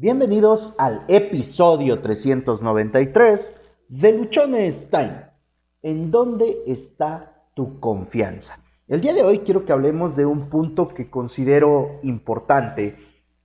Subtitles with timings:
[0.00, 5.26] Bienvenidos al episodio 393 de Luchones Time.
[5.82, 8.58] ¿En dónde está tu confianza?
[8.88, 12.96] El día de hoy quiero que hablemos de un punto que considero importante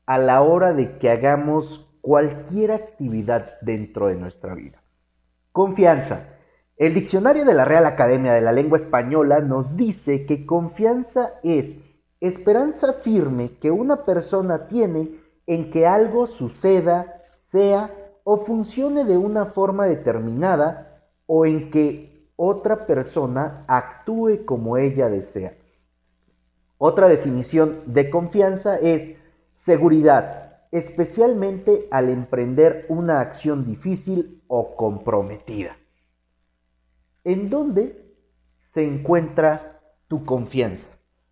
[0.05, 4.81] a la hora de que hagamos cualquier actividad dentro de nuestra vida.
[5.51, 6.37] Confianza.
[6.77, 11.75] El diccionario de la Real Academia de la Lengua Española nos dice que confianza es
[12.21, 17.21] esperanza firme que una persona tiene en que algo suceda,
[17.51, 17.91] sea
[18.23, 25.53] o funcione de una forma determinada o en que otra persona actúe como ella desea.
[26.77, 29.15] Otra definición de confianza es
[29.59, 35.77] seguridad, especialmente al emprender una acción difícil o comprometida.
[37.23, 38.13] ¿En dónde
[38.71, 40.89] se encuentra tu confianza?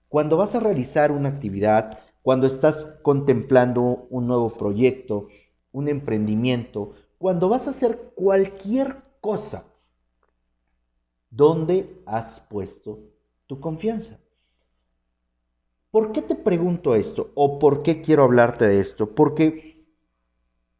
[0.08, 5.28] Cuando vas a realizar una actividad, cuando estás contemplando un nuevo proyecto,
[5.74, 9.66] un emprendimiento, cuando vas a hacer cualquier cosa,
[11.30, 13.00] ¿dónde has puesto
[13.46, 14.18] tu confianza?
[15.92, 17.32] ¿Por qué te pregunto esto?
[17.36, 19.14] ¿O por qué quiero hablarte de esto?
[19.14, 19.86] Porque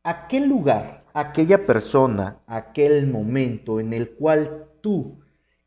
[0.02, 5.20] aquel lugar, aquella persona, aquel momento en el cual tú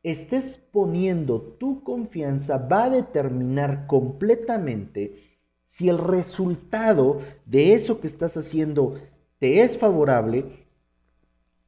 [0.02, 5.25] estés poniendo tu confianza va a determinar completamente
[5.76, 8.98] si el resultado de eso que estás haciendo
[9.38, 10.64] te es favorable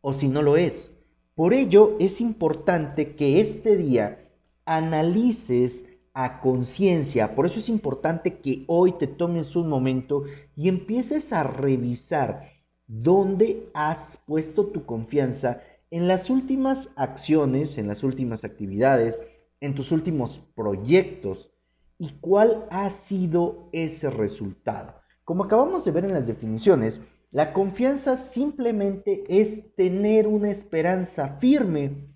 [0.01, 0.91] o si no lo es.
[1.35, 4.31] Por ello es importante que este día
[4.65, 10.25] analices a conciencia, por eso es importante que hoy te tomes un momento
[10.57, 12.51] y empieces a revisar
[12.87, 19.21] dónde has puesto tu confianza en las últimas acciones, en las últimas actividades,
[19.61, 21.51] en tus últimos proyectos
[21.99, 24.95] ¿Y cuál ha sido ese resultado?
[25.25, 27.01] Como acabamos de ver en las definiciones,
[27.33, 32.09] la confianza simplemente es tener una esperanza firme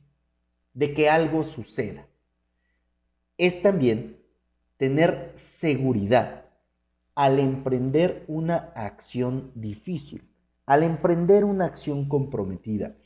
[0.72, 2.06] de que algo suceda.
[3.36, 4.16] Es también
[4.78, 6.46] tener seguridad
[7.14, 10.22] al emprender una acción difícil,
[10.64, 12.96] al emprender una acción comprometida.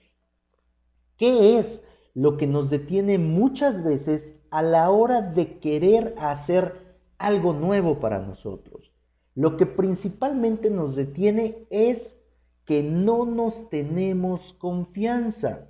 [1.16, 1.82] ¿Qué es
[2.14, 6.74] lo que nos detiene muchas veces a la hora de querer hacer
[7.18, 8.92] algo nuevo para nosotros.
[9.34, 12.16] Lo que principalmente nos detiene es
[12.64, 15.68] que no nos tenemos confianza.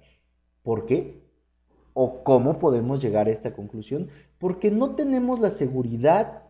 [0.62, 1.22] ¿Por qué?
[1.92, 4.08] ¿O cómo podemos llegar a esta conclusión?
[4.38, 6.42] Porque no tenemos la seguridad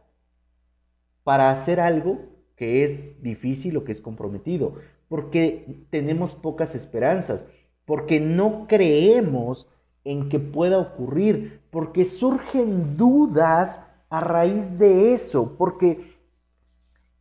[1.24, 2.18] para hacer algo
[2.54, 4.74] que es difícil o que es comprometido,
[5.08, 7.46] porque tenemos pocas esperanzas,
[7.84, 9.68] porque no creemos
[10.06, 16.16] en que pueda ocurrir, porque surgen dudas a raíz de eso, porque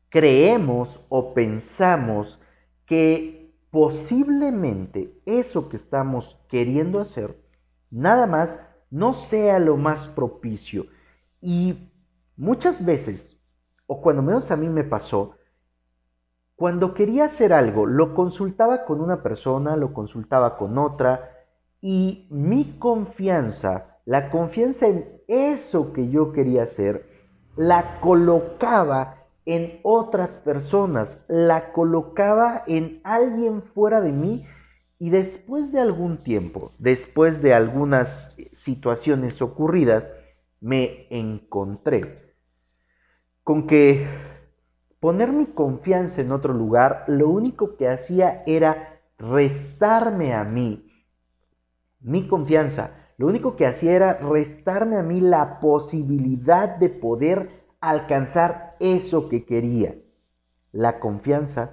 [0.09, 2.39] creemos o pensamos
[2.85, 7.35] que posiblemente eso que estamos queriendo hacer
[7.89, 8.59] nada más
[8.91, 10.85] no sea lo más propicio.
[11.41, 11.91] Y
[12.37, 13.35] muchas veces,
[13.87, 15.37] o cuando menos a mí me pasó,
[16.55, 21.34] cuando quería hacer algo, lo consultaba con una persona, lo consultaba con otra,
[21.87, 27.05] y mi confianza, la confianza en eso que yo quería hacer,
[27.57, 34.47] la colocaba en otras personas, la colocaba en alguien fuera de mí
[34.97, 40.05] y después de algún tiempo, después de algunas situaciones ocurridas,
[40.61, 42.33] me encontré
[43.43, 44.07] con que
[44.99, 50.84] poner mi confianza en otro lugar, lo único que hacía era restarme a mí
[52.05, 58.75] mi confianza, lo único que hacía era restarme a mí la posibilidad de poder alcanzar
[58.79, 59.95] eso que quería.
[60.71, 61.71] La confianza,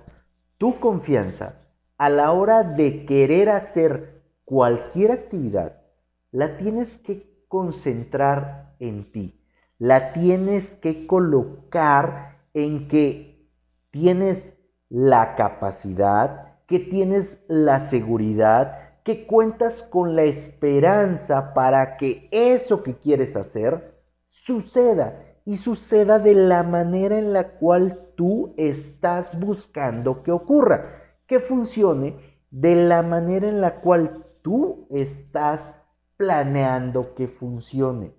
[0.56, 1.56] tu confianza,
[1.98, 5.82] a la hora de querer hacer cualquier actividad,
[6.30, 9.38] la tienes que concentrar en ti.
[9.78, 13.48] La tienes que colocar en que
[13.90, 14.54] tienes
[14.88, 22.96] la capacidad, que tienes la seguridad, que cuentas con la esperanza para que eso que
[22.96, 23.94] quieres hacer
[24.28, 31.40] suceda y suceda de la manera en la cual tú estás buscando que ocurra, que
[31.40, 32.16] funcione
[32.50, 35.74] de la manera en la cual tú estás
[36.16, 38.12] planeando que funcione.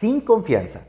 [0.00, 0.88] Sin confianza,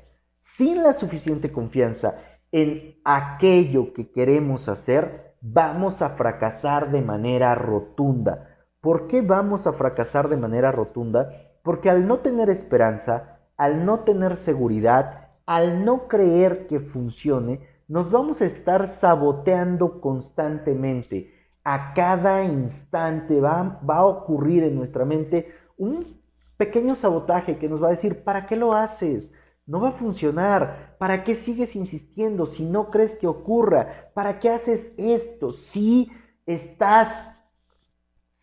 [0.58, 2.16] sin la suficiente confianza
[2.52, 8.56] en aquello que queremos hacer, vamos a fracasar de manera rotunda.
[8.82, 11.30] ¿Por qué vamos a fracasar de manera rotunda?
[11.64, 18.12] Porque al no tener esperanza, al no tener seguridad, al no creer que funcione, nos
[18.12, 21.34] vamos a estar saboteando constantemente.
[21.64, 26.22] A cada instante va, va a ocurrir en nuestra mente un
[26.58, 29.30] pequeño sabotaje que nos va a decir, ¿para qué lo haces?
[29.68, 30.96] No va a funcionar.
[30.98, 34.12] ¿Para qué sigues insistiendo si no crees que ocurra?
[34.14, 36.10] ¿Para qué haces esto si
[36.46, 37.36] estás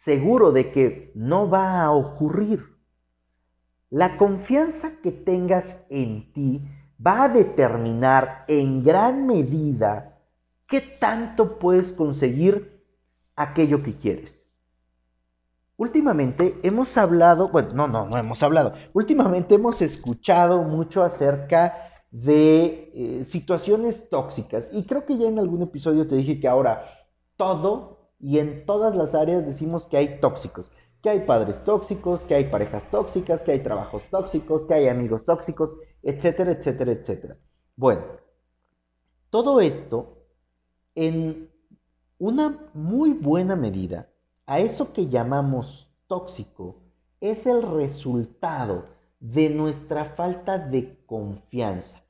[0.03, 2.63] seguro de que no va a ocurrir?
[3.89, 6.63] La confianza que tengas en ti
[7.05, 10.19] va a determinar en gran medida
[10.67, 12.83] qué tanto puedes conseguir
[13.37, 14.34] aquello que quieres.
[15.77, 22.93] Últimamente hemos hablado, bueno, no, no, no hemos hablado, últimamente hemos escuchado mucho acerca de
[22.95, 24.69] eh, situaciones tóxicas.
[24.73, 26.85] Y creo que ya en algún episodio te dije que ahora
[27.37, 30.71] todo y en todas las áreas decimos que hay tóxicos,
[31.03, 35.25] que hay padres tóxicos, que hay parejas tóxicas, que hay trabajos tóxicos, que hay amigos
[35.25, 35.75] tóxicos,
[36.05, 37.37] etcétera, etcétera, etcétera.
[37.75, 38.03] Bueno,
[39.31, 40.19] todo esto
[40.95, 41.51] en
[42.19, 44.09] una muy buena medida
[44.47, 46.77] a eso que llamamos tóxico
[47.21, 48.85] es el resultado
[49.21, 52.03] de nuestra falta de confianza.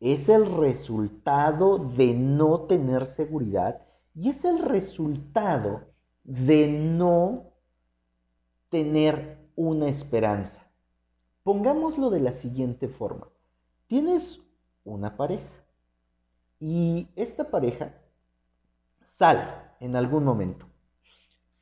[0.00, 3.82] Es el resultado de no tener seguridad
[4.14, 5.82] y es el resultado
[6.24, 7.44] de no
[8.70, 10.66] tener una esperanza.
[11.42, 13.28] Pongámoslo de la siguiente forma.
[13.86, 14.40] Tienes
[14.84, 15.64] una pareja
[16.58, 17.92] y esta pareja
[19.18, 19.44] sale
[19.80, 20.71] en algún momento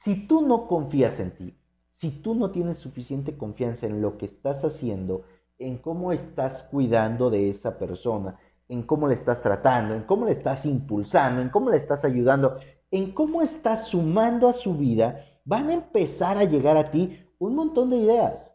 [0.02, 1.56] si tú no confías en ti,
[1.96, 5.24] si tú no tienes suficiente confianza en lo que estás haciendo,
[5.58, 8.38] en cómo estás cuidando de esa persona,
[8.68, 12.58] en cómo le estás tratando, en cómo le estás impulsando, en cómo le estás ayudando,
[12.90, 17.54] en cómo estás sumando a su vida, van a empezar a llegar a ti un
[17.54, 18.50] montón de ideas.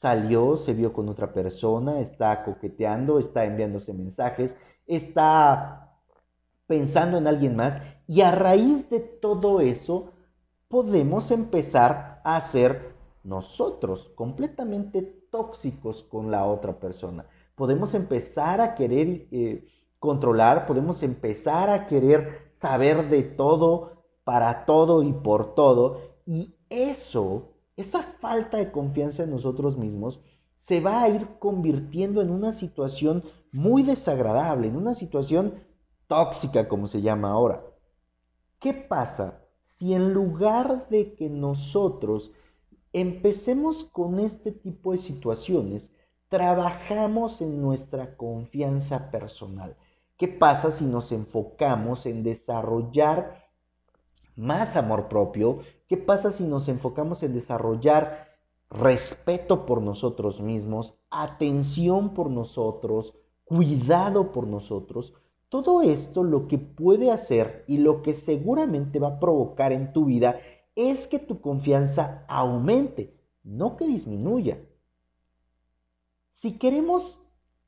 [0.00, 4.56] Salió, se vio con otra persona, está coqueteando, está enviándose mensajes,
[4.86, 5.98] está
[6.66, 10.13] pensando en alguien más y a raíz de todo eso
[10.68, 17.26] podemos empezar a ser nosotros completamente tóxicos con la otra persona.
[17.54, 19.66] Podemos empezar a querer eh,
[19.98, 23.94] controlar, podemos empezar a querer saber de todo,
[24.24, 26.00] para todo y por todo.
[26.26, 30.20] Y eso, esa falta de confianza en nosotros mismos,
[30.66, 33.22] se va a ir convirtiendo en una situación
[33.52, 35.62] muy desagradable, en una situación
[36.06, 37.62] tóxica, como se llama ahora.
[38.58, 39.43] ¿Qué pasa
[39.78, 42.32] si en lugar de que nosotros
[42.92, 45.88] empecemos con este tipo de situaciones,
[46.28, 49.76] trabajamos en nuestra confianza personal?
[50.16, 53.48] ¿Qué pasa si nos enfocamos en desarrollar
[54.36, 55.60] más amor propio?
[55.88, 58.28] ¿Qué pasa si nos enfocamos en desarrollar
[58.70, 65.14] respeto por nosotros mismos, atención por nosotros, cuidado por nosotros?
[65.54, 70.06] Todo esto lo que puede hacer y lo que seguramente va a provocar en tu
[70.06, 70.40] vida
[70.74, 73.14] es que tu confianza aumente,
[73.44, 74.58] no que disminuya.
[76.42, 77.20] Si queremos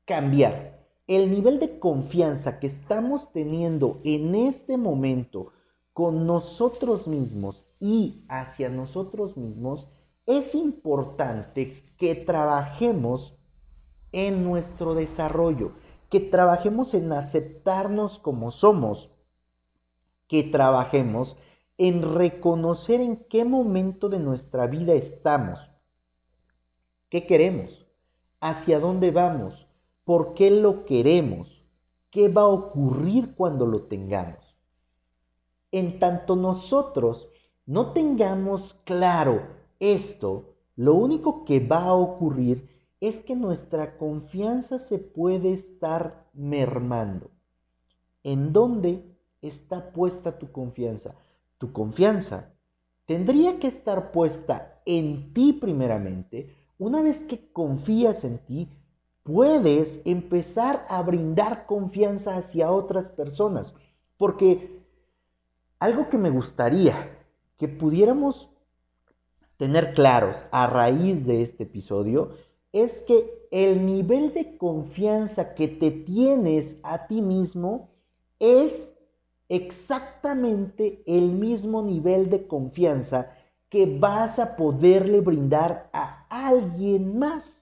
[0.03, 5.53] cambiar el nivel de confianza que estamos teniendo en este momento
[5.93, 9.87] con nosotros mismos y hacia nosotros mismos,
[10.25, 13.33] es importante que trabajemos
[14.11, 15.71] en nuestro desarrollo
[16.09, 19.09] que trabajemos en aceptarnos como somos,
[20.27, 21.35] que trabajemos
[21.77, 25.59] en reconocer en qué momento de nuestra vida estamos,
[27.09, 27.85] qué queremos,
[28.39, 29.67] hacia dónde vamos,
[30.05, 31.63] por qué lo queremos,
[32.09, 34.57] qué va a ocurrir cuando lo tengamos.
[35.71, 37.27] En tanto nosotros
[37.65, 39.41] no tengamos claro
[39.79, 47.29] esto, lo único que va a ocurrir es que nuestra confianza se puede estar mermando.
[48.23, 49.03] ¿En dónde
[49.41, 51.15] está puesta tu confianza?
[51.57, 52.51] Tu confianza
[53.05, 56.55] tendría que estar puesta en ti primeramente.
[56.79, 58.69] Una vez que confías en ti,
[59.23, 63.73] puedes empezar a brindar confianza hacia otras personas.
[64.17, 64.81] Porque
[65.79, 67.17] algo que me gustaría
[67.57, 68.49] que pudiéramos
[69.57, 72.31] tener claros a raíz de este episodio
[72.83, 77.89] es que el nivel de confianza que te tienes a ti mismo
[78.39, 78.73] es
[79.49, 83.31] exactamente el mismo nivel de confianza
[83.69, 87.55] que vas a poderle brindar a alguien más.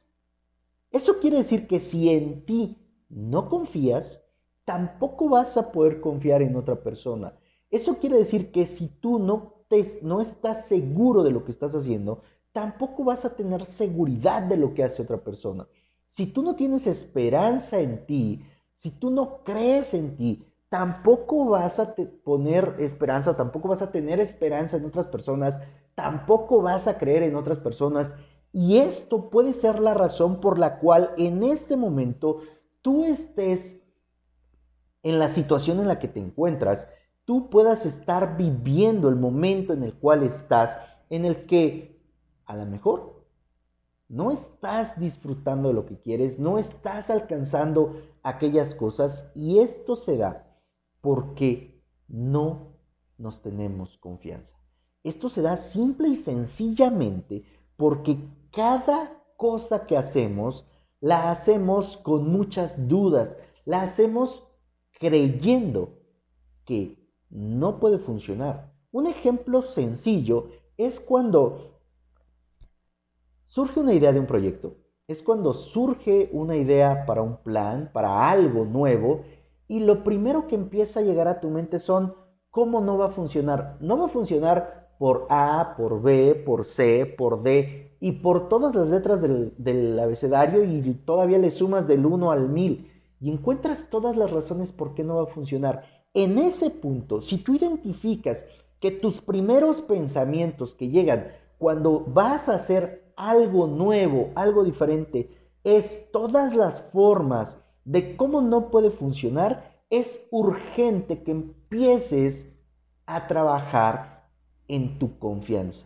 [0.92, 2.78] Eso quiere decir que si en ti
[3.10, 4.22] no confías,
[4.66, 7.34] tampoco vas a poder confiar en otra persona.
[7.70, 11.74] Eso quiere decir que si tú no, te, no estás seguro de lo que estás
[11.74, 12.22] haciendo,
[12.56, 15.68] tampoco vas a tener seguridad de lo que hace otra persona.
[16.12, 18.46] Si tú no tienes esperanza en ti,
[18.78, 21.94] si tú no crees en ti, tampoco vas a
[22.24, 25.62] poner esperanza tampoco vas a tener esperanza en otras personas,
[25.96, 28.10] tampoco vas a creer en otras personas.
[28.54, 32.40] Y esto puede ser la razón por la cual en este momento
[32.82, 33.82] tú estés
[35.04, 36.88] en la situación en la que te encuentras,
[37.26, 40.74] tú puedas estar viviendo el momento en el cual estás,
[41.10, 41.95] en el que
[42.46, 43.26] a lo mejor
[44.08, 50.18] no estás disfrutando de lo que quieres, no estás alcanzando aquellas cosas y esto se
[50.18, 50.48] da
[51.02, 52.76] porque no
[53.18, 54.56] nos tenemos confianza.
[55.04, 57.44] Esto se da simple y sencillamente
[57.78, 58.18] porque
[58.52, 60.66] cada cosa que hacemos
[61.00, 63.30] la hacemos con muchas dudas,
[63.66, 64.44] la hacemos
[65.00, 66.00] creyendo
[66.66, 66.98] que
[67.30, 68.74] no puede funcionar.
[68.92, 71.75] Un ejemplo sencillo es cuando
[73.56, 74.76] surge una idea de un proyecto,
[75.08, 79.22] es cuando surge una idea para un plan, para algo nuevo,
[79.66, 82.16] y lo primero que empieza a llegar a tu mente son
[82.52, 83.78] cómo no va a funcionar.
[83.80, 88.76] No va a funcionar por A, por B, por C, por D y por todas
[88.76, 94.18] las letras del, abecedario y todavía le sumas del 1 al 1000 y encuentras todas
[94.18, 95.86] las razones por qué no va a funcionar.
[96.14, 98.38] En ese punto, si tú identificas
[98.82, 105.30] que tus primeros pensamientos que llegan cuando vas a hacer algo nuevo, algo diferente,
[105.64, 112.52] es todas las formas de cómo no puede funcionar, es urgente que empieces
[113.06, 114.28] a trabajar
[114.68, 115.86] en tu confianza.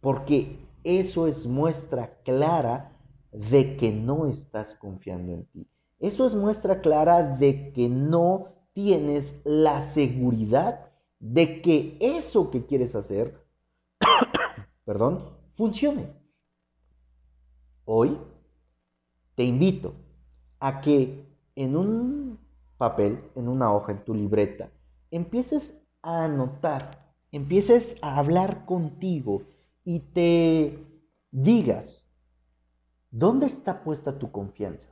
[0.00, 2.92] Porque eso es muestra clara
[3.32, 5.66] de que no estás confiando en ti.
[5.98, 10.86] Eso es muestra clara de que no tienes la seguridad
[11.18, 13.42] de que eso que quieres hacer,
[14.84, 16.12] perdón, funcione.
[17.84, 18.18] Hoy
[19.34, 19.94] te invito
[20.60, 22.38] a que en un
[22.76, 24.70] papel, en una hoja, en tu libreta,
[25.10, 25.72] empieces
[26.02, 26.90] a anotar,
[27.32, 29.42] empieces a hablar contigo
[29.84, 30.78] y te
[31.30, 32.04] digas,
[33.10, 34.86] ¿dónde está puesta tu confianza?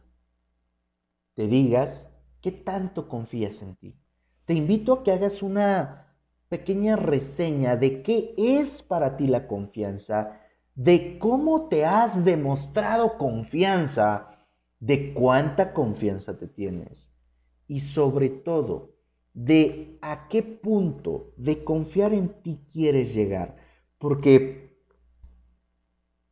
[1.35, 2.09] Te digas,
[2.40, 3.97] ¿qué tanto confías en ti?
[4.44, 6.14] Te invito a que hagas una
[6.49, 10.40] pequeña reseña de qué es para ti la confianza,
[10.75, 14.38] de cómo te has demostrado confianza,
[14.81, 17.12] de cuánta confianza te tienes
[17.69, 18.95] y sobre todo
[19.33, 23.57] de a qué punto de confiar en ti quieres llegar.
[23.99, 24.76] Porque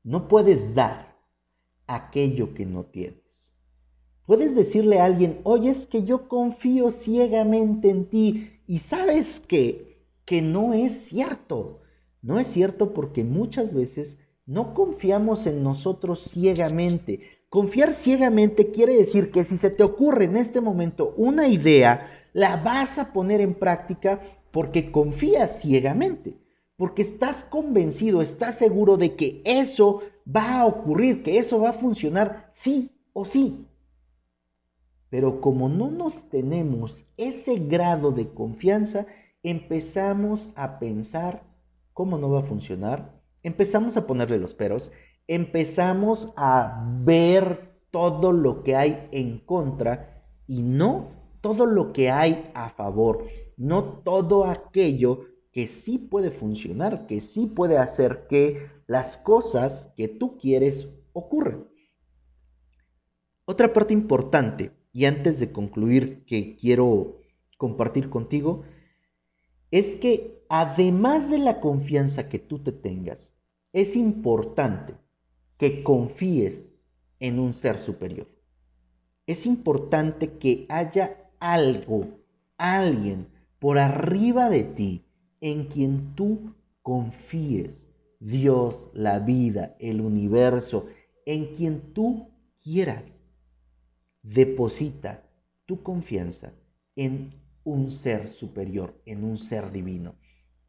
[0.03, 1.17] no puedes dar
[1.87, 3.23] aquello que no tienes.
[4.27, 10.05] Puedes decirle a alguien, oye, es que yo confío ciegamente en ti y sabes que,
[10.25, 11.81] que no es cierto.
[12.23, 17.21] No es cierto porque muchas veces no confiamos en nosotros ciegamente.
[17.49, 22.57] Confiar ciegamente quiere decir que si se te ocurre en este momento una idea, la
[22.57, 24.21] vas a poner en práctica
[24.51, 26.37] porque confías ciegamente,
[26.77, 31.75] porque estás convencido, estás seguro de que eso va a ocurrir, que eso va a
[31.75, 33.67] funcionar sí o sí.
[35.11, 39.07] Pero como no nos tenemos ese grado de confianza,
[39.43, 41.43] empezamos a pensar
[41.93, 44.91] cómo no va a funcionar, empezamos a ponerle los peros,
[45.27, 52.51] empezamos a ver todo lo que hay en contra y no todo lo que hay
[52.55, 59.19] a favor, no todo aquello que sí puede funcionar, que sí puede hacer que las
[59.19, 61.67] cosas que tú quieres ocurran.
[63.45, 67.21] Otra parte importante, y antes de concluir que quiero
[67.59, 68.63] compartir contigo,
[69.71, 73.32] es que además de la confianza que tú te tengas,
[73.73, 74.95] es importante
[75.59, 76.61] que confíes
[77.21, 78.29] en un ser superior.
[79.27, 82.09] Es importante que haya algo,
[82.57, 85.05] alguien por arriba de ti
[85.41, 87.71] en quien tú confíes.
[88.19, 90.87] Dios, la vida, el universo,
[91.27, 92.29] en quien tú
[92.63, 93.05] quieras.
[94.23, 95.25] Deposita
[95.67, 96.53] tu confianza
[96.95, 97.33] en
[97.65, 100.15] un ser superior, en un ser divino.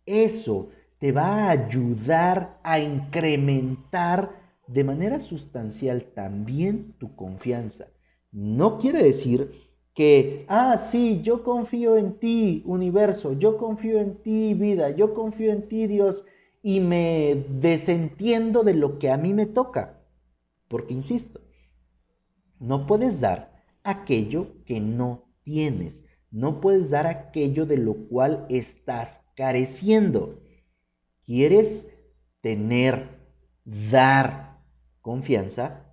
[0.06, 0.70] Eso
[1.04, 7.88] te va a ayudar a incrementar de manera sustancial también tu confianza.
[8.32, 9.52] No quiere decir
[9.94, 15.52] que, ah, sí, yo confío en ti, universo, yo confío en ti, vida, yo confío
[15.52, 16.24] en ti, Dios,
[16.62, 20.00] y me desentiendo de lo que a mí me toca.
[20.70, 21.42] Porque, insisto,
[22.62, 29.20] no puedes dar aquello que no tienes, no puedes dar aquello de lo cual estás
[29.36, 30.43] careciendo.
[31.25, 31.86] ¿Quieres
[32.42, 33.20] tener,
[33.65, 34.60] dar
[35.01, 35.84] confianza?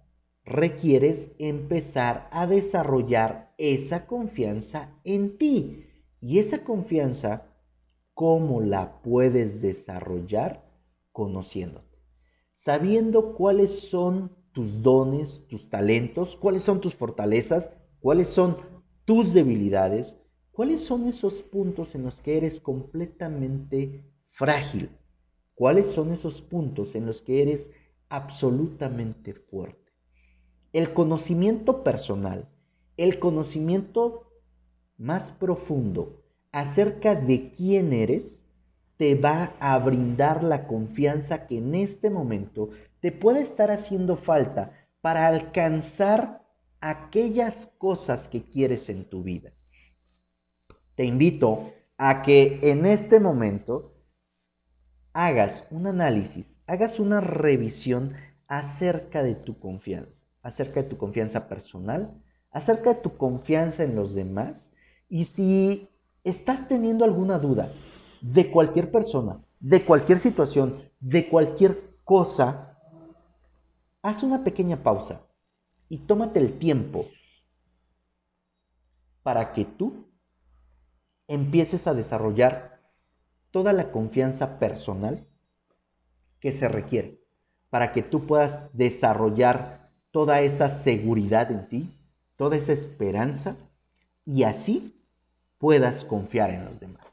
[0.50, 5.84] requieres empezar a desarrollar esa confianza en ti.
[6.20, 7.46] Y esa confianza,
[8.14, 10.68] ¿cómo la puedes desarrollar?
[11.12, 11.99] Conociéndote,
[12.54, 17.70] sabiendo cuáles son tus dones, tus talentos, cuáles son tus fortalezas,
[18.00, 18.58] cuáles son
[19.04, 20.16] tus debilidades,
[20.52, 24.90] cuáles son esos puntos en los que eres completamente frágil,
[25.61, 27.69] cuáles son esos puntos en los que eres
[28.09, 29.93] absolutamente fuerte.
[30.73, 32.49] El conocimiento personal,
[32.97, 34.33] el conocimiento
[34.97, 38.23] más profundo acerca de quién eres,
[38.97, 44.73] te va a brindar la confianza que en este momento te puede estar haciendo falta
[45.02, 46.40] para alcanzar
[46.81, 49.52] aquellas cosas que quieres en tu vida.
[50.95, 54.00] Te invito a que en este momento
[55.12, 58.14] hagas un análisis, hagas una revisión
[58.47, 60.12] acerca de tu confianza,
[60.43, 64.55] acerca de tu confianza personal, acerca de tu confianza en los demás
[65.09, 65.88] y si
[66.25, 67.73] estás teniendo alguna duda
[68.21, 72.76] de cualquier persona, de cualquier situación, de cualquier cosa,
[74.02, 75.21] haz una pequeña pausa
[75.88, 77.07] y tómate el tiempo
[79.23, 80.07] para que tú
[81.29, 82.69] empieces a desarrollar
[83.50, 85.26] toda la confianza personal
[86.40, 87.21] que se requiere
[87.69, 91.90] para que tú puedas desarrollar toda esa seguridad en ti,
[92.37, 93.57] toda esa esperanza
[94.25, 94.95] y así
[95.59, 97.04] puedas confiar en los demás.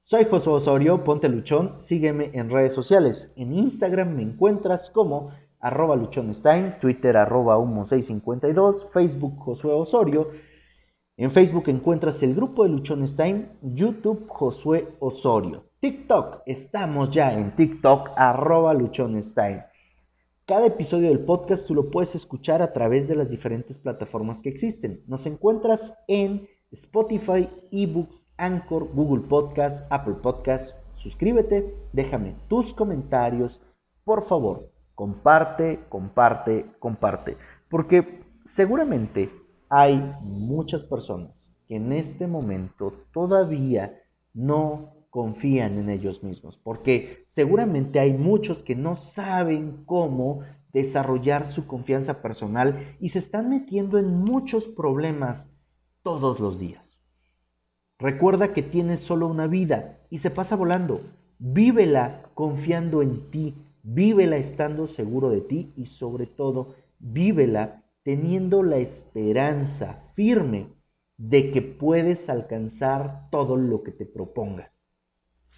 [0.00, 3.32] Soy José Osorio, ponte luchón, sígueme en redes sociales.
[3.36, 10.28] En Instagram me encuentras como arroba luchonstein, Twitter arroba humo652, Facebook Josué Osorio.
[11.16, 15.62] En Facebook encuentras el grupo de Luchonstein, YouTube Josué Osorio.
[15.84, 19.64] TikTok, estamos ya en TikTok arroba luchonstein.
[20.46, 24.48] Cada episodio del podcast tú lo puedes escuchar a través de las diferentes plataformas que
[24.48, 25.02] existen.
[25.06, 30.74] Nos encuentras en Spotify, eBooks, Anchor, Google Podcast, Apple Podcast.
[30.96, 33.60] Suscríbete, déjame tus comentarios,
[34.04, 37.36] por favor Comparte, comparte, comparte.
[37.68, 38.22] Porque
[38.56, 39.30] seguramente
[39.68, 41.32] hay muchas personas
[41.68, 44.00] que en este momento todavía
[44.32, 46.56] no confían en ellos mismos.
[46.56, 50.40] Porque seguramente hay muchos que no saben cómo
[50.72, 55.46] desarrollar su confianza personal y se están metiendo en muchos problemas
[56.02, 56.82] todos los días.
[58.00, 61.00] Recuerda que tienes solo una vida y se pasa volando.
[61.38, 68.78] Vívela confiando en ti, Vívela estando seguro de ti y sobre todo, vívela teniendo la
[68.78, 70.66] esperanza firme
[71.18, 74.73] de que puedes alcanzar todo lo que te propongas.